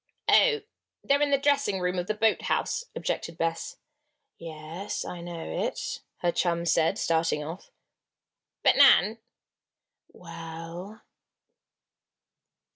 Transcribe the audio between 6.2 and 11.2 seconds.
her chum said, starting off. "But, Nan!" "Well?"